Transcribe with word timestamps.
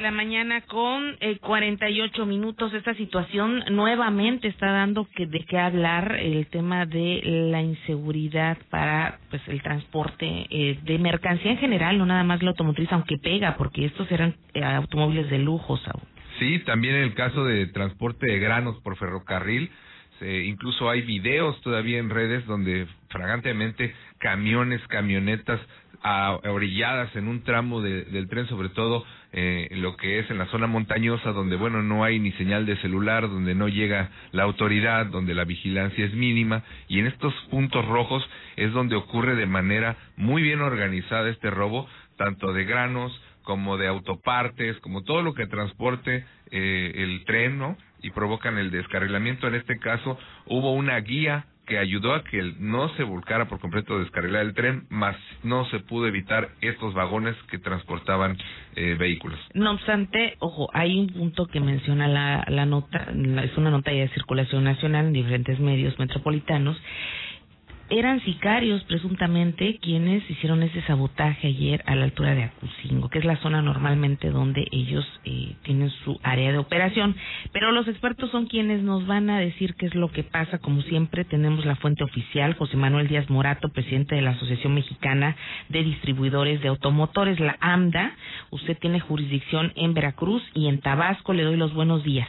de 0.00 0.04
la 0.04 0.10
mañana 0.12 0.62
con 0.62 1.18
eh, 1.20 1.36
48 1.40 2.24
minutos. 2.24 2.72
Esta 2.72 2.94
situación 2.94 3.62
nuevamente 3.70 4.48
está 4.48 4.72
dando 4.72 5.06
que 5.14 5.26
de 5.26 5.44
qué 5.44 5.58
hablar 5.58 6.16
el 6.18 6.46
tema 6.46 6.86
de 6.86 7.20
la 7.50 7.60
inseguridad 7.60 8.56
para 8.70 9.18
pues 9.28 9.42
el 9.46 9.60
transporte 9.60 10.46
eh, 10.48 10.78
de 10.84 10.98
mercancía 10.98 11.50
en 11.50 11.58
general, 11.58 11.98
no 11.98 12.06
nada 12.06 12.24
más 12.24 12.42
la 12.42 12.50
automotriz, 12.50 12.90
aunque 12.92 13.18
pega, 13.18 13.56
porque 13.58 13.84
estos 13.84 14.10
eran 14.10 14.34
eh, 14.54 14.64
automóviles 14.64 15.28
de 15.28 15.38
lujo, 15.38 15.76
Saúl. 15.76 16.02
Sí, 16.38 16.60
también 16.60 16.94
en 16.94 17.02
el 17.02 17.14
caso 17.14 17.44
de 17.44 17.66
transporte 17.66 18.26
de 18.26 18.38
granos 18.38 18.80
por 18.82 18.96
ferrocarril, 18.96 19.70
se, 20.18 20.44
incluso 20.44 20.88
hay 20.88 21.02
videos 21.02 21.60
todavía 21.60 21.98
en 21.98 22.08
redes 22.08 22.46
donde 22.46 22.86
fragantemente 23.10 23.94
camiones, 24.18 24.80
camionetas 24.88 25.60
a, 26.02 26.38
orilladas 26.44 27.14
en 27.16 27.28
un 27.28 27.42
tramo 27.42 27.82
de, 27.82 28.04
del 28.04 28.28
tren, 28.28 28.46
sobre 28.48 28.70
todo 28.70 29.04
eh, 29.32 29.68
lo 29.72 29.96
que 29.96 30.18
es 30.18 30.30
en 30.30 30.38
la 30.38 30.46
zona 30.46 30.66
montañosa, 30.66 31.30
donde 31.32 31.56
bueno 31.56 31.82
no 31.82 32.02
hay 32.02 32.18
ni 32.18 32.32
señal 32.32 32.66
de 32.66 32.76
celular, 32.78 33.28
donde 33.28 33.54
no 33.54 33.68
llega 33.68 34.10
la 34.32 34.42
autoridad, 34.42 35.06
donde 35.06 35.34
la 35.34 35.44
vigilancia 35.44 36.04
es 36.04 36.14
mínima, 36.14 36.64
y 36.88 36.98
en 36.98 37.06
estos 37.06 37.32
puntos 37.50 37.86
rojos 37.86 38.28
es 38.56 38.72
donde 38.72 38.96
ocurre 38.96 39.36
de 39.36 39.46
manera 39.46 39.96
muy 40.16 40.42
bien 40.42 40.60
organizada 40.60 41.28
este 41.30 41.50
robo, 41.50 41.88
tanto 42.16 42.52
de 42.52 42.64
granos 42.64 43.12
como 43.42 43.78
de 43.78 43.86
autopartes, 43.86 44.78
como 44.80 45.02
todo 45.02 45.22
lo 45.22 45.34
que 45.34 45.46
transporte 45.46 46.24
eh, 46.50 46.92
el 46.96 47.24
tren, 47.24 47.58
¿no? 47.58 47.76
Y 48.02 48.10
provocan 48.10 48.58
el 48.58 48.70
descarrilamiento. 48.70 49.48
En 49.48 49.54
este 49.54 49.78
caso 49.78 50.18
hubo 50.46 50.72
una 50.72 50.98
guía 51.00 51.46
que 51.70 51.78
ayudó 51.78 52.14
a 52.14 52.24
que 52.24 52.42
no 52.58 52.88
se 52.96 53.04
volcara 53.04 53.46
por 53.46 53.60
completo 53.60 54.00
descarrilar 54.00 54.42
el 54.42 54.54
tren, 54.54 54.86
más 54.90 55.16
no 55.44 55.64
se 55.66 55.78
pudo 55.78 56.08
evitar 56.08 56.48
estos 56.60 56.94
vagones 56.94 57.36
que 57.48 57.58
transportaban 57.58 58.36
eh, 58.74 58.96
vehículos. 58.98 59.38
No 59.54 59.70
obstante, 59.70 60.34
ojo, 60.40 60.68
hay 60.74 60.98
un 60.98 61.06
punto 61.06 61.46
que 61.46 61.60
menciona 61.60 62.08
la, 62.08 62.44
la 62.48 62.66
nota, 62.66 63.06
es 63.44 63.56
una 63.56 63.70
nota 63.70 63.92
ya 63.92 64.00
de 64.00 64.08
circulación 64.08 64.64
nacional 64.64 65.06
en 65.06 65.12
diferentes 65.12 65.60
medios 65.60 65.96
metropolitanos, 66.00 66.76
eran 67.90 68.20
sicarios 68.20 68.82
presuntamente 68.84 69.78
quienes 69.82 70.28
hicieron 70.30 70.62
ese 70.62 70.80
sabotaje 70.82 71.48
ayer 71.48 71.82
a 71.86 71.96
la 71.96 72.04
altura 72.04 72.34
de 72.34 72.44
Acucingo, 72.44 73.08
que 73.08 73.18
es 73.18 73.24
la 73.24 73.36
zona 73.38 73.62
normalmente 73.62 74.30
donde 74.30 74.66
ellos 74.70 75.04
eh, 75.24 75.56
tienen 75.64 75.90
su 76.04 76.18
área 76.22 76.52
de 76.52 76.58
operación. 76.58 77.16
Pero 77.52 77.72
los 77.72 77.88
expertos 77.88 78.30
son 78.30 78.46
quienes 78.46 78.82
nos 78.82 79.06
van 79.06 79.28
a 79.28 79.40
decir 79.40 79.74
qué 79.74 79.86
es 79.86 79.94
lo 79.94 80.10
que 80.12 80.22
pasa. 80.22 80.58
Como 80.58 80.82
siempre, 80.82 81.24
tenemos 81.24 81.66
la 81.66 81.76
fuente 81.76 82.04
oficial, 82.04 82.54
José 82.54 82.76
Manuel 82.76 83.08
Díaz 83.08 83.28
Morato, 83.28 83.68
presidente 83.70 84.14
de 84.14 84.22
la 84.22 84.30
Asociación 84.30 84.74
Mexicana 84.74 85.36
de 85.68 85.82
Distribuidores 85.82 86.62
de 86.62 86.68
Automotores, 86.68 87.40
la 87.40 87.56
AMDA. 87.60 88.12
Usted 88.50 88.78
tiene 88.78 89.00
jurisdicción 89.00 89.72
en 89.74 89.94
Veracruz 89.94 90.42
y 90.54 90.68
en 90.68 90.80
Tabasco. 90.80 91.32
Le 91.32 91.42
doy 91.42 91.56
los 91.56 91.74
buenos 91.74 92.04
días. 92.04 92.28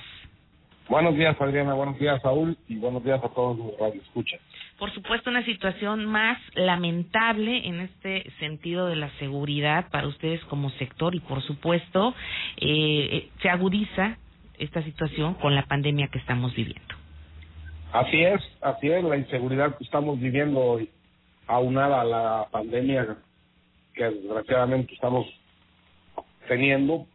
Buenos 0.91 1.15
días, 1.15 1.39
Adriana. 1.39 1.73
Buenos 1.73 1.97
días, 1.97 2.21
Saúl. 2.21 2.57
Y 2.67 2.75
buenos 2.75 3.01
días 3.03 3.23
a 3.23 3.29
todos 3.29 3.57
los 3.57 3.79
radioescuchas 3.79 4.41
por 4.81 4.91
supuesto, 4.95 5.29
una 5.29 5.45
situación 5.45 6.05
más 6.05 6.39
lamentable 6.55 7.67
en 7.67 7.81
este 7.81 8.27
sentido 8.39 8.87
de 8.87 8.95
la 8.95 9.11
seguridad 9.19 9.91
para 9.91 10.07
ustedes 10.07 10.43
como 10.45 10.71
sector 10.71 11.13
y, 11.13 11.19
por 11.19 11.43
supuesto, 11.43 12.15
eh, 12.57 13.29
se 13.43 13.49
agudiza 13.51 14.17
esta 14.57 14.81
situación 14.81 15.35
con 15.35 15.53
la 15.53 15.67
pandemia 15.67 16.07
que 16.07 16.17
estamos 16.17 16.55
viviendo. 16.55 16.95
Así 17.93 18.23
es, 18.23 18.41
así 18.59 18.89
es, 18.89 19.03
la 19.03 19.17
inseguridad 19.17 19.77
que 19.77 19.83
estamos 19.83 20.19
viviendo 20.19 20.59
hoy, 20.59 20.89
aunada 21.45 22.01
a 22.01 22.03
la 22.03 22.47
pandemia 22.49 23.17
que 23.93 24.05
desgraciadamente 24.05 24.95
estamos 24.95 25.27
teniendo, 26.47 27.05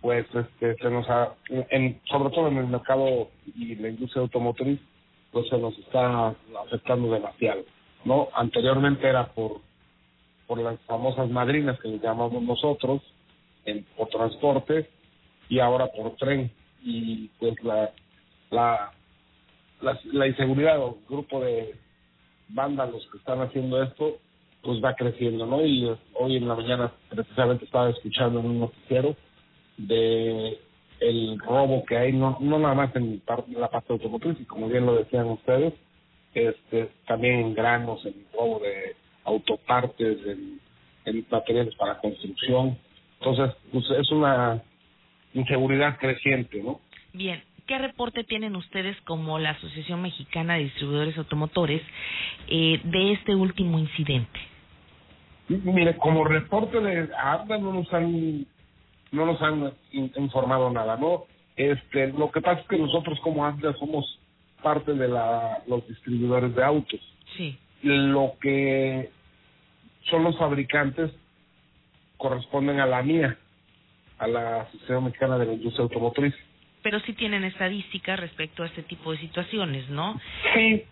pues 0.00 0.26
este, 0.34 0.76
se 0.76 0.90
nos 0.90 1.08
ha, 1.08 1.34
en, 1.48 2.00
sobre 2.04 2.30
todo 2.30 2.48
en 2.48 2.56
el 2.58 2.66
mercado 2.66 3.28
y 3.54 3.74
la 3.76 3.88
industria 3.88 4.22
automotriz, 4.22 4.80
pues 5.32 5.48
se 5.48 5.58
nos 5.58 5.76
está 5.78 6.34
afectando 6.64 7.12
demasiado, 7.12 7.62
¿no? 8.04 8.28
Anteriormente 8.34 9.06
era 9.06 9.28
por 9.28 9.60
por 10.50 10.58
las 10.58 10.80
famosas 10.80 11.30
madrinas 11.30 11.78
que 11.78 11.86
le 11.86 12.00
llamamos 12.00 12.42
nosotros, 12.42 13.00
en, 13.64 13.84
por 13.96 14.08
transporte, 14.08 14.90
y 15.48 15.60
ahora 15.60 15.86
por 15.86 16.16
tren. 16.16 16.50
Y 16.82 17.28
pues 17.38 17.54
la, 17.62 17.92
la, 18.50 18.90
la, 19.80 20.00
la 20.12 20.26
inseguridad 20.26 20.80
o 20.80 20.98
grupo 21.08 21.38
de 21.38 21.76
vándalos 22.48 23.06
que 23.12 23.18
están 23.18 23.40
haciendo 23.42 23.80
esto, 23.80 24.18
pues 24.62 24.82
va 24.82 24.96
creciendo, 24.96 25.46
¿no? 25.46 25.64
Y 25.64 25.88
hoy 26.14 26.34
en 26.34 26.48
la 26.48 26.56
mañana 26.56 26.92
precisamente 27.08 27.66
estaba 27.66 27.90
escuchando 27.90 28.40
en 28.40 28.46
un 28.46 28.58
noticiero 28.58 29.14
de 29.86 30.58
el 31.00 31.38
robo 31.38 31.84
que 31.86 31.96
hay, 31.96 32.12
no, 32.12 32.36
no 32.40 32.58
nada 32.58 32.74
más 32.74 32.94
en 32.94 33.22
la 33.26 33.68
parte 33.68 33.92
automotriz, 33.92 34.38
y 34.38 34.44
como 34.44 34.68
bien 34.68 34.86
lo 34.86 34.96
decían 34.96 35.26
ustedes, 35.26 35.72
este 36.34 36.90
también 37.06 37.40
en 37.40 37.54
granos, 37.54 38.04
en 38.04 38.14
robo 38.34 38.60
de 38.60 38.94
autopartes, 39.24 40.18
en, 40.26 40.60
en 41.06 41.26
materiales 41.30 41.74
para 41.76 41.98
construcción. 41.98 42.78
Entonces, 43.18 43.56
pues 43.72 43.84
es 43.98 44.10
una 44.10 44.62
inseguridad 45.34 45.98
creciente, 45.98 46.62
¿no? 46.62 46.80
Bien, 47.12 47.42
¿qué 47.66 47.78
reporte 47.78 48.24
tienen 48.24 48.56
ustedes 48.56 48.96
como 49.02 49.38
la 49.38 49.50
Asociación 49.50 50.02
Mexicana 50.02 50.54
de 50.54 50.64
Distribuidores 50.64 51.16
Automotores 51.18 51.82
eh, 52.48 52.80
de 52.84 53.12
este 53.12 53.34
último 53.34 53.78
incidente? 53.78 54.38
Mire, 55.48 55.96
como 55.96 56.24
reporte 56.24 56.80
de 56.80 57.08
ARDA 57.16 57.58
no 57.58 57.72
nos 57.72 57.92
han 57.92 58.46
no 59.12 59.26
nos 59.26 59.40
han 59.42 59.72
informado 59.90 60.70
nada, 60.70 60.96
¿no? 60.96 61.24
Este, 61.56 62.08
lo 62.08 62.30
que 62.30 62.40
pasa 62.40 62.60
es 62.60 62.68
que 62.68 62.78
nosotros 62.78 63.18
como 63.20 63.44
ASDA 63.44 63.74
somos 63.74 64.18
parte 64.62 64.94
de 64.94 65.08
la, 65.08 65.62
los 65.66 65.86
distribuidores 65.88 66.54
de 66.54 66.64
autos. 66.64 67.00
Sí. 67.36 67.58
Lo 67.82 68.34
que 68.40 69.10
son 70.08 70.24
los 70.24 70.36
fabricantes 70.38 71.10
corresponden 72.16 72.80
a 72.80 72.86
la 72.86 73.02
mía, 73.02 73.36
a 74.18 74.26
la 74.26 74.62
Asociación 74.62 75.04
Mexicana 75.04 75.38
de 75.38 75.46
la 75.46 75.52
Industria 75.54 75.84
Automotriz. 75.84 76.34
Pero 76.82 77.00
sí 77.00 77.12
tienen 77.14 77.44
estadísticas 77.44 78.20
respecto 78.20 78.62
a 78.62 78.66
este 78.66 78.82
tipo 78.82 79.12
de 79.12 79.18
situaciones, 79.18 79.88
¿no? 79.90 80.20
Sí. 80.54 80.84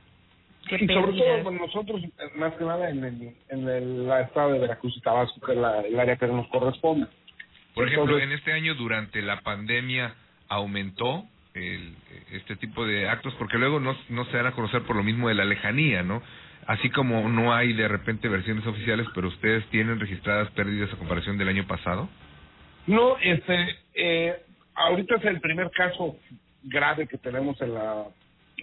Y 0.71 0.87
sobre 0.87 1.13
todo 1.13 1.43
bueno, 1.45 1.61
nosotros, 1.67 2.03
más 2.37 2.55
que 2.55 2.65
nada 2.65 2.91
en 2.91 3.03
el, 3.03 3.35
en 3.49 3.69
el 3.69 4.11
estado 4.21 4.53
de 4.53 4.59
Veracruz 4.59 4.95
y 4.97 5.01
Tabasco, 5.01 5.41
que 5.41 5.53
es 5.53 5.59
la, 5.59 5.81
el 5.81 5.99
área 5.99 6.17
que 6.17 6.27
nos 6.27 6.47
corresponde. 6.49 7.07
Por 7.79 7.89
ejemplo, 7.89 8.19
en 8.19 8.33
este 8.33 8.53
año 8.53 8.75
durante 8.75 9.23
la 9.23 9.41
pandemia 9.41 10.13
aumentó 10.49 11.25
el, 11.55 11.95
este 12.33 12.57
tipo 12.57 12.85
de 12.85 13.09
actos 13.09 13.33
porque 13.39 13.57
luego 13.57 13.79
no, 13.79 13.97
no 14.09 14.25
se 14.27 14.37
dan 14.37 14.47
a 14.47 14.53
conocer 14.53 14.83
por 14.83 14.97
lo 14.97 15.05
mismo 15.05 15.29
de 15.29 15.35
la 15.35 15.45
lejanía, 15.45 16.03
¿no? 16.03 16.21
Así 16.67 16.91
como 16.91 17.29
no 17.29 17.55
hay 17.55 17.73
de 17.73 17.87
repente 17.87 18.29
versiones 18.29 18.67
oficiales, 18.67 19.07
pero 19.15 19.29
ustedes 19.29 19.65
tienen 19.67 20.01
registradas 20.01 20.51
pérdidas 20.51 20.93
a 20.93 20.97
comparación 20.97 21.39
del 21.39 21.49
año 21.49 21.69
pasado. 21.69 22.09
No, 22.89 23.17
este, 23.19 23.77
eh, 23.95 24.37
ahorita 24.75 25.15
es 25.15 25.25
el 25.27 25.41
primer 25.41 25.71
caso 25.71 26.17
grave 26.65 27.07
que 27.07 27.19
tenemos 27.19 27.61
en 27.63 27.75
la, 27.75 28.07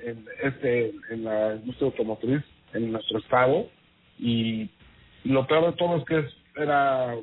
en 0.04 0.26
este, 0.44 0.94
en 1.10 1.24
la 1.24 1.56
industria 1.56 1.88
automotriz 1.88 2.44
en 2.74 2.92
nuestro 2.92 3.20
estado 3.20 3.70
y 4.20 4.70
lo 5.24 5.48
peor 5.48 5.72
de 5.72 5.78
todo 5.78 5.98
es 5.98 6.06
que 6.06 6.20
es, 6.20 6.38
era, 6.58 7.16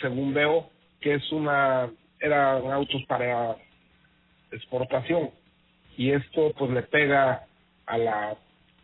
según 0.00 0.34
veo, 0.34 0.68
que 1.00 1.14
es 1.14 1.32
una 1.32 1.90
eran 2.20 2.70
autos 2.70 3.02
para 3.06 3.56
exportación. 4.50 5.30
Y 5.96 6.12
esto 6.12 6.52
pues 6.58 6.70
le 6.70 6.82
pega 6.82 7.46
a 7.86 7.98
la 7.98 8.36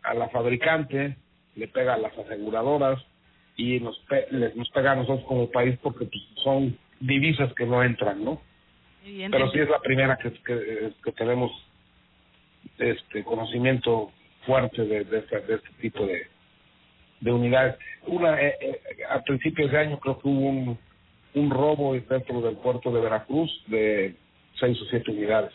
a 0.03 0.13
la 0.13 0.29
fabricante 0.29 1.17
le 1.55 1.67
pega 1.67 1.95
a 1.95 1.97
las 1.97 2.17
aseguradoras 2.17 3.03
y 3.55 3.79
nos 3.79 3.97
pe 4.07 4.27
les, 4.31 4.55
nos 4.55 4.69
pega 4.69 4.91
a 4.91 4.95
nosotros 4.95 5.25
como 5.27 5.49
país 5.49 5.77
porque 5.81 6.05
pues, 6.05 6.23
son 6.43 6.77
divisas 6.99 7.51
que 7.53 7.65
no 7.65 7.83
entran 7.83 8.23
no 8.23 8.41
pero 9.03 9.49
sí 9.51 9.59
es 9.59 9.69
la 9.69 9.79
primera 9.79 10.17
que, 10.17 10.31
que, 10.43 10.91
que 11.03 11.11
tenemos 11.13 11.51
este 12.77 13.23
conocimiento 13.23 14.11
fuerte 14.45 14.85
de, 14.85 15.03
de, 15.05 15.19
este, 15.19 15.39
de 15.41 15.55
este 15.55 15.69
tipo 15.81 16.05
de 16.05 16.27
de 17.19 17.31
unidades. 17.31 17.75
Una 18.05 18.39
eh, 18.41 18.55
eh, 18.61 18.79
a 19.09 19.21
principios 19.23 19.71
de 19.71 19.77
año 19.77 19.99
creo 19.99 20.19
que 20.19 20.27
hubo 20.27 20.49
un 20.49 20.79
un 21.37 21.49
robo 21.49 21.93
dentro 21.93 22.41
del 22.41 22.57
puerto 22.57 22.91
de 22.91 23.01
Veracruz 23.01 23.51
de 23.67 24.15
seis 24.59 24.79
o 24.81 24.85
siete 24.85 25.11
unidades. 25.11 25.53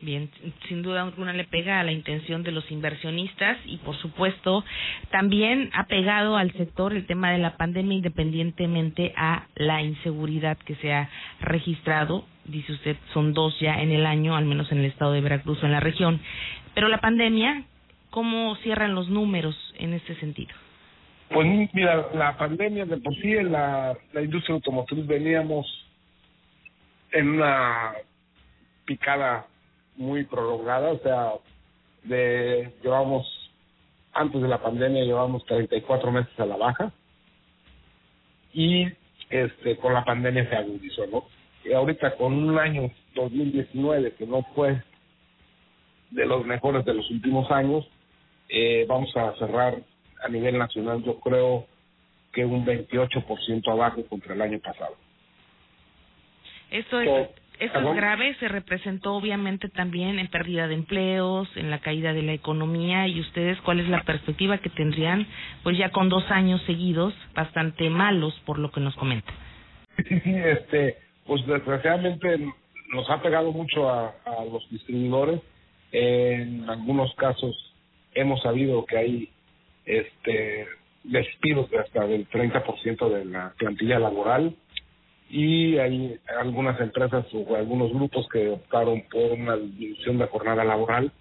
Bien, 0.00 0.30
sin 0.68 0.82
duda 0.82 1.02
alguna 1.02 1.32
le 1.32 1.42
pega 1.42 1.80
a 1.80 1.84
la 1.84 1.90
intención 1.90 2.44
de 2.44 2.52
los 2.52 2.70
inversionistas 2.70 3.58
y 3.66 3.78
por 3.78 3.96
supuesto 3.96 4.64
también 5.10 5.70
ha 5.74 5.86
pegado 5.86 6.36
al 6.36 6.52
sector 6.52 6.92
el 6.92 7.04
tema 7.04 7.32
de 7.32 7.38
la 7.38 7.56
pandemia 7.56 7.96
independientemente 7.96 9.12
a 9.16 9.48
la 9.56 9.82
inseguridad 9.82 10.56
que 10.58 10.76
se 10.76 10.92
ha 10.92 11.10
registrado. 11.40 12.24
Dice 12.44 12.72
usted, 12.72 12.96
son 13.12 13.34
dos 13.34 13.58
ya 13.58 13.82
en 13.82 13.90
el 13.90 14.06
año, 14.06 14.36
al 14.36 14.44
menos 14.44 14.70
en 14.70 14.78
el 14.78 14.84
estado 14.84 15.12
de 15.12 15.20
Veracruz 15.20 15.60
o 15.64 15.66
en 15.66 15.72
la 15.72 15.80
región. 15.80 16.20
Pero 16.74 16.86
la 16.86 17.00
pandemia, 17.00 17.64
¿cómo 18.10 18.54
cierran 18.62 18.94
los 18.94 19.08
números 19.08 19.56
en 19.78 19.94
este 19.94 20.14
sentido? 20.20 20.54
Pues 21.30 21.46
mira, 21.74 22.08
la 22.14 22.36
pandemia 22.36 22.86
de 22.86 22.96
por 22.98 23.14
sí 23.16 23.32
en 23.32 23.52
la, 23.52 23.96
la 24.12 24.22
industria 24.22 24.54
automotriz 24.54 25.06
veníamos 25.06 25.66
en 27.12 27.28
una 27.30 27.92
picada 28.86 29.46
muy 29.96 30.24
prolongada, 30.24 30.92
o 30.92 30.98
sea, 30.98 31.32
de 32.04 32.72
llevamos 32.82 33.26
antes 34.14 34.40
de 34.40 34.48
la 34.48 34.62
pandemia 34.62 35.04
llevamos 35.04 35.44
34 35.46 36.10
meses 36.10 36.40
a 36.40 36.46
la 36.46 36.56
baja 36.56 36.92
y 38.52 38.86
este 39.28 39.76
con 39.76 39.92
la 39.92 40.04
pandemia 40.04 40.48
se 40.48 40.56
agudizó, 40.56 41.06
¿no? 41.06 41.24
Y 41.64 41.72
ahorita 41.72 42.16
con 42.16 42.32
un 42.32 42.58
año 42.58 42.90
2019 43.14 44.14
que 44.14 44.26
no 44.26 44.42
fue 44.54 44.82
de 46.10 46.26
los 46.26 46.46
mejores 46.46 46.84
de 46.86 46.94
los 46.94 47.10
últimos 47.10 47.50
años, 47.50 47.86
eh, 48.48 48.86
vamos 48.88 49.14
a 49.16 49.34
cerrar 49.36 49.82
a 50.22 50.28
nivel 50.28 50.58
nacional, 50.58 51.02
yo 51.04 51.18
creo 51.20 51.66
que 52.32 52.44
un 52.44 52.64
28% 52.64 53.70
abajo 53.70 54.04
contra 54.06 54.34
el 54.34 54.42
año 54.42 54.58
pasado. 54.60 54.96
Esto 56.70 57.00
es, 57.00 57.30
esto 57.58 57.78
es 57.78 57.96
grave, 57.96 58.34
se 58.38 58.48
representó 58.48 59.14
obviamente 59.14 59.68
también 59.68 60.18
en 60.18 60.28
pérdida 60.28 60.68
de 60.68 60.74
empleos, 60.74 61.48
en 61.56 61.70
la 61.70 61.80
caída 61.80 62.12
de 62.12 62.22
la 62.22 62.32
economía 62.32 63.08
y 63.08 63.20
ustedes 63.20 63.58
cuál 63.62 63.80
es 63.80 63.88
la 63.88 64.02
perspectiva 64.02 64.58
que 64.58 64.68
tendrían 64.68 65.26
pues 65.62 65.78
ya 65.78 65.90
con 65.90 66.08
dos 66.08 66.30
años 66.30 66.62
seguidos 66.66 67.14
bastante 67.34 67.88
malos 67.90 68.38
por 68.44 68.58
lo 68.58 68.70
que 68.70 68.80
nos 68.80 68.94
comenta. 68.96 69.32
Sí, 70.08 70.20
este, 70.24 70.98
pues 71.26 71.44
desgraciadamente 71.46 72.38
nos 72.92 73.10
ha 73.10 73.20
pegado 73.20 73.50
mucho 73.50 73.88
a, 73.88 74.14
a 74.24 74.44
los 74.44 74.68
distribuidores. 74.70 75.40
En 75.90 76.68
algunos 76.68 77.12
casos 77.14 77.74
hemos 78.14 78.40
sabido 78.42 78.84
que 78.84 78.98
hay 78.98 79.30
este 79.88 80.66
despidos 81.04 81.70
de 81.70 81.78
hasta 81.78 82.06
del 82.06 82.28
30% 82.28 83.08
de 83.08 83.24
la 83.24 83.54
plantilla 83.56 83.98
laboral 83.98 84.54
y 85.30 85.78
hay 85.78 86.18
algunas 86.40 86.80
empresas 86.80 87.26
o 87.32 87.56
algunos 87.56 87.92
grupos 87.92 88.28
que 88.32 88.48
optaron 88.48 89.02
por 89.10 89.32
una 89.32 89.56
disminución 89.56 90.18
de 90.18 90.26
jornada 90.26 90.64
laboral 90.64 91.12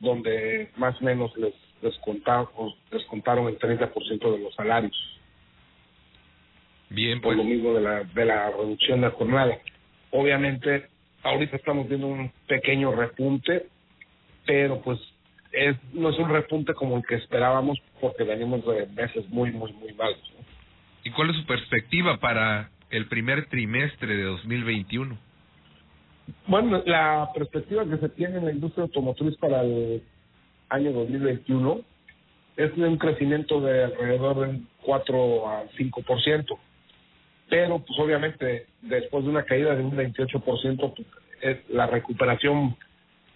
donde 0.00 0.70
más 0.76 1.00
o 1.00 1.04
menos 1.04 1.36
les 1.36 1.54
descontaron, 1.82 2.48
descontaron 2.90 3.48
el 3.48 3.58
30% 3.58 4.32
de 4.32 4.38
los 4.38 4.54
salarios. 4.54 4.96
Bien, 6.90 7.20
por 7.20 7.34
pues. 7.34 7.38
lo 7.38 7.44
mismo 7.44 7.72
de 7.74 7.80
la, 7.80 8.04
de 8.04 8.24
la 8.24 8.50
reducción 8.50 9.00
de 9.00 9.10
jornada. 9.10 9.58
Obviamente, 10.10 10.88
ahorita 11.22 11.56
estamos 11.56 11.88
viendo 11.88 12.06
un 12.06 12.30
pequeño 12.46 12.92
repunte, 12.92 13.66
pero 14.46 14.80
pues 14.82 14.98
es 15.56 15.76
no 15.94 16.10
es 16.10 16.18
un 16.18 16.28
repunte 16.28 16.74
como 16.74 16.98
el 16.98 17.04
que 17.06 17.16
esperábamos 17.16 17.78
porque 18.00 18.24
venimos 18.24 18.64
de 18.66 18.86
meses 18.88 19.28
muy, 19.30 19.50
muy, 19.50 19.72
muy 19.72 19.92
malos. 19.94 20.20
¿no? 20.36 20.44
¿Y 21.02 21.10
cuál 21.10 21.30
es 21.30 21.36
su 21.36 21.46
perspectiva 21.46 22.18
para 22.18 22.70
el 22.90 23.06
primer 23.06 23.46
trimestre 23.46 24.16
de 24.16 24.24
2021? 24.24 25.16
Bueno, 26.46 26.82
la 26.84 27.30
perspectiva 27.34 27.84
que 27.84 27.96
se 27.98 28.08
tiene 28.10 28.38
en 28.38 28.44
la 28.44 28.52
industria 28.52 28.84
automotriz 28.84 29.36
para 29.36 29.62
el 29.62 30.02
año 30.68 30.92
2021 30.92 31.80
es 32.56 32.76
de 32.76 32.88
un 32.88 32.98
crecimiento 32.98 33.60
de 33.60 33.84
alrededor 33.84 34.46
del 34.46 34.62
4 34.82 35.48
al 35.48 35.70
5%, 35.70 36.58
pero 37.48 37.78
pues 37.78 37.98
obviamente 37.98 38.66
después 38.82 39.24
de 39.24 39.30
una 39.30 39.44
caída 39.44 39.74
de 39.74 39.84
un 39.84 39.96
28%, 39.96 40.94
pues, 40.94 41.08
es, 41.42 41.70
la 41.70 41.86
recuperación 41.86 42.76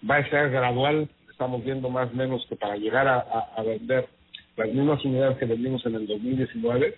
va 0.09 0.17
a 0.17 0.29
ser 0.29 0.49
gradual, 0.49 1.07
estamos 1.41 1.63
viendo 1.65 1.89
más 1.89 2.11
o 2.11 2.13
menos 2.13 2.45
que 2.47 2.55
para 2.55 2.75
llegar 2.75 3.07
a, 3.07 3.15
a, 3.15 3.53
a 3.57 3.63
vender 3.63 4.07
las 4.57 4.67
mismas 4.67 5.03
unidades 5.03 5.39
que 5.39 5.45
vendimos 5.45 5.83
en 5.87 5.95
el 5.95 6.05
2019, 6.05 6.95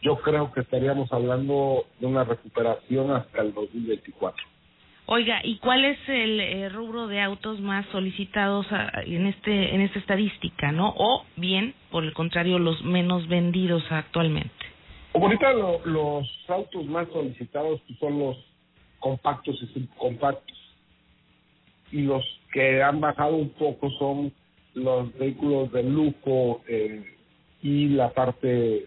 yo 0.00 0.16
creo 0.16 0.50
que 0.50 0.60
estaríamos 0.60 1.12
hablando 1.12 1.84
de 2.00 2.06
una 2.06 2.24
recuperación 2.24 3.10
hasta 3.10 3.42
el 3.42 3.52
2024. 3.52 4.42
Oiga, 5.04 5.40
¿y 5.44 5.58
cuál 5.58 5.84
es 5.84 5.98
el 6.08 6.40
eh, 6.40 6.68
rubro 6.70 7.06
de 7.06 7.20
autos 7.20 7.60
más 7.60 7.84
solicitados 7.92 8.64
a, 8.70 9.02
en 9.04 9.26
este 9.26 9.74
en 9.74 9.82
esta 9.82 9.98
estadística, 9.98 10.72
no? 10.72 10.94
O 10.96 11.26
bien, 11.36 11.74
por 11.90 12.04
el 12.04 12.14
contrario, 12.14 12.58
los 12.58 12.82
menos 12.82 13.28
vendidos 13.28 13.82
actualmente. 13.90 14.64
Ahorita 15.12 15.52
lo, 15.52 15.84
los 15.84 16.28
autos 16.48 16.86
más 16.86 17.08
solicitados 17.08 17.78
pues, 17.86 17.98
son 17.98 18.18
los 18.18 18.38
compactos 19.00 19.58
y 19.60 19.66
subcompactos. 19.66 20.61
Y 21.92 22.02
los 22.02 22.24
que 22.52 22.82
han 22.82 23.00
bajado 23.00 23.36
un 23.36 23.50
poco 23.50 23.90
son 23.92 24.32
los 24.74 25.12
vehículos 25.18 25.70
de 25.72 25.82
lujo 25.84 26.62
eh, 26.66 27.04
y 27.62 27.88
la 27.90 28.10
parte 28.10 28.86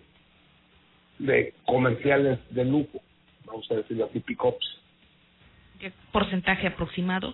de 1.19 1.53
comerciales 1.65 2.39
de 2.49 2.65
lujo, 2.65 2.99
vamos 3.45 3.65
a 3.71 3.75
decirlo 3.75 4.05
así, 4.05 4.19
pick-ups. 4.19 4.81
¿Qué 5.79 5.91
porcentaje 6.11 6.67
aproximado? 6.67 7.33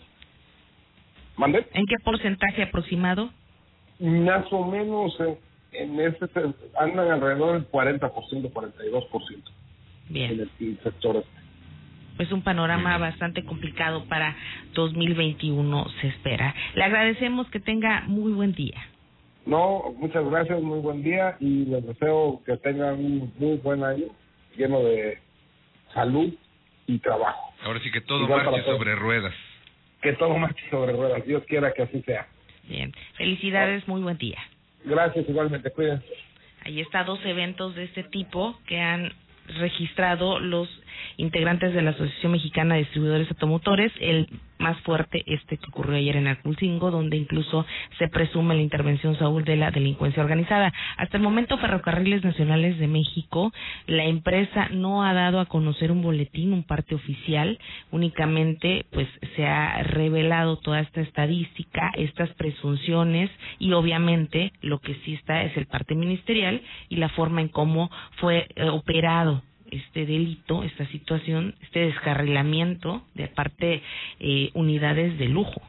¿En 1.74 1.86
qué 1.88 1.96
porcentaje 2.04 2.64
aproximado? 2.64 3.32
Más 4.00 4.46
o 4.52 4.66
menos 4.66 5.18
en, 5.20 5.38
en 5.74 6.00
ese 6.02 6.28
se- 6.28 6.54
andan 6.78 7.10
alrededor 7.12 7.54
del 7.54 7.72
40%, 7.72 8.52
42% 8.52 9.44
Bien. 10.10 10.32
en 10.32 10.40
el 10.42 10.80
sector 10.84 11.16
este. 11.18 11.41
Pues 12.18 12.32
un 12.32 12.42
panorama 12.44 12.98
bastante 12.98 13.44
complicado 13.44 14.06
para 14.06 14.36
2021 14.74 15.90
se 16.02 16.08
espera. 16.08 16.54
Le 16.76 16.84
agradecemos 16.84 17.48
que 17.50 17.60
tenga 17.60 18.02
muy 18.08 18.32
buen 18.34 18.54
día. 18.54 18.82
No, 19.46 19.94
muchas 19.98 20.24
gracias, 20.30 20.62
muy 20.62 20.80
buen 20.80 21.04
día 21.04 21.36
y 21.40 21.66
les 21.66 21.86
deseo 21.86 22.42
que 22.46 22.58
tengan 22.58 22.94
un 22.94 23.34
muy 23.40 23.58
buen 23.58 23.84
año 23.84 24.06
lleno 24.56 24.84
de 24.84 25.18
salud 25.94 26.34
y 26.88 27.00
trabajo. 27.00 27.54
Ahora 27.64 27.80
sí 27.82 27.92
que 27.92 28.02
todo 28.02 28.24
Igual 28.24 28.46
marche 28.46 28.64
sobre 28.64 28.96
ruedas. 28.96 29.34
Que 30.02 30.14
todo 30.14 30.38
marche 30.38 30.64
sobre 30.70 30.94
ruedas, 30.94 31.26
Dios 31.26 31.44
quiera 31.48 31.74
que 31.74 31.84
así 31.84 32.02
sea. 32.04 32.28
Bien, 32.68 32.94
felicidades, 33.16 33.88
muy 33.88 34.02
buen 34.02 34.18
día. 34.18 34.40
Gracias 34.86 35.28
igualmente, 35.28 35.72
cuídense. 35.72 36.06
Ahí 36.64 36.80
está 36.80 37.04
dos 37.04 37.20
eventos 37.26 37.76
de 37.76 37.86
este 37.86 38.04
tipo 38.04 38.60
que 38.68 38.80
han 38.80 39.12
registrado 39.48 40.40
los 40.40 40.70
integrantes 41.18 41.74
de 41.74 41.82
la 41.82 41.92
Asociación 41.92 42.34
Mexicana 42.34 42.76
de 42.76 42.82
Distribuidores 42.82 43.30
Automotores, 43.30 43.92
el 44.00 44.28
más 44.62 44.80
fuerte 44.82 45.24
este 45.26 45.58
que 45.58 45.68
ocurrió 45.68 45.98
ayer 45.98 46.16
en 46.16 46.28
Aculcingo, 46.28 46.92
donde 46.92 47.18
incluso 47.18 47.66
se 47.98 48.08
presume 48.08 48.56
la 48.56 48.62
intervención 48.62 49.18
Saúl 49.18 49.44
de 49.44 49.58
la 49.58 49.72
delincuencia 49.72 50.22
organizada. 50.22 50.72
Hasta 50.98 51.18
el 51.18 51.24
momento 51.24 51.58
Ferrocarriles 51.58 52.24
Nacionales 52.24 52.78
de 52.78 52.88
México, 52.88 53.52
la 53.88 54.06
empresa 54.06 54.70
no 54.72 55.04
ha 55.04 55.14
dado 55.14 55.40
a 55.40 55.48
conocer 55.48 55.92
un 55.92 56.04
boletín, 56.04 56.54
un 56.54 56.64
parte 56.64 56.96
oficial, 56.96 57.60
únicamente 57.92 58.86
pues 58.92 59.08
se 59.36 59.46
ha 59.46 59.84
revelado 59.84 60.58
toda 60.58 60.80
esta 60.80 61.02
estadística, 61.02 61.92
estas 61.96 62.30
presunciones 62.36 63.30
y 63.60 63.74
obviamente 63.74 64.54
lo 64.62 64.80
que 64.80 64.96
sí 65.04 65.16
está 65.16 65.44
es 65.44 65.58
el 65.58 65.66
parte 65.66 65.96
ministerial 65.96 66.62
y 66.90 66.98
la 66.98 67.10
forma 67.10 67.42
en 67.42 67.50
cómo 67.50 67.90
fue 68.18 68.48
eh, 68.56 68.70
operado 68.70 69.42
este 69.72 70.06
delito, 70.06 70.64
esta 70.64 70.86
situación, 70.88 71.56
este 71.62 71.80
descarrilamiento 71.88 73.06
de 73.16 73.28
parte 73.28 73.82
eh, 74.20 74.52
unidades 74.54 75.18
de 75.18 75.28
lujo. 75.28 75.62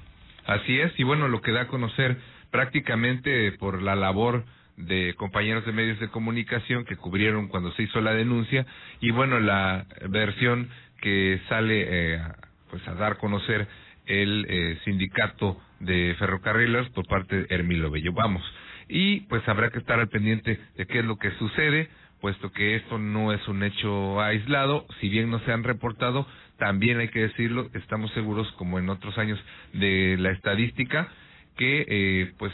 Así 0.45 0.79
es, 0.79 0.93
y 0.99 1.05
bueno, 1.05 1.29
lo 1.29 1.41
que 1.41 1.53
da 1.53 1.63
a 1.63 1.69
conocer 1.69 2.19
prácticamente 2.51 3.53
por 3.53 3.81
la 3.81 3.95
labor 3.95 4.45
de 4.77 5.15
compañeros 5.15 5.65
de 5.65 5.73
medios 5.73 6.01
de 6.01 6.09
comunicación 6.09 6.85
que 6.85 6.97
cubrieron 6.97 7.49
cuando 7.49 7.73
se 7.73 7.85
hizo 7.85 8.01
la 8.01 8.15
denuncia 8.15 8.67
y 9.01 9.11
bueno, 9.11 9.39
la 9.39 9.87
versión 10.09 10.69
que 11.01 11.41
sale 11.49 11.87
eh, 11.89 12.23
pues 12.71 12.87
a 12.89 12.95
dar 12.95 13.13
a 13.13 13.15
conocer 13.17 13.69
el 14.07 14.47
eh, 14.49 14.79
sindicato 14.85 15.61
de 15.81 16.15
ferrocarriles 16.19 16.89
por 16.91 17.07
parte 17.07 17.43
de 17.43 17.55
Hermilo 17.55 17.91
Bello. 17.91 18.13
Vamos, 18.13 18.43
y 18.89 19.21
pues 19.23 19.47
habrá 19.49 19.71
que 19.71 19.79
estar 19.79 19.99
al 19.99 20.09
pendiente 20.09 20.59
de 20.77 20.87
qué 20.87 21.01
es 21.01 21.05
lo 21.05 21.17
que 21.17 21.31
sucede, 21.33 21.89
puesto 22.23 22.53
que 22.53 22.77
esto 22.77 22.99
no 22.99 23.33
es 23.33 23.47
un 23.49 23.65
hecho 23.65 24.23
aislado, 24.23 24.87
si 25.01 25.09
bien 25.09 25.29
no 25.29 25.41
se 25.41 25.53
han 25.53 25.65
reportado, 25.65 26.25
también 26.57 27.01
hay 27.01 27.09
que 27.09 27.23
decirlo, 27.23 27.69
estamos 27.75 28.13
seguros, 28.13 28.51
como 28.53 28.79
en 28.79 28.89
otros 28.89 29.19
años 29.19 29.41
de 29.73 30.17
la 30.21 30.31
estadística, 30.31 31.09
que 31.57 31.85
eh, 31.89 32.33
pues 32.39 32.53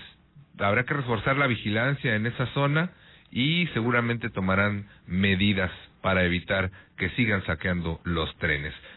habrá 0.58 0.84
que 0.84 0.94
reforzar 0.94 1.36
la 1.36 1.46
vigilancia 1.46 2.16
en 2.16 2.24
esa 2.24 2.46
zona 2.54 2.92
y 3.30 3.66
seguramente 3.74 4.30
tomarán 4.30 4.86
medidas 5.06 5.70
para 6.00 6.24
evitar 6.24 6.70
que 6.96 7.10
sigan 7.10 7.44
saqueando 7.44 8.00
los 8.04 8.34
trenes. 8.38 8.72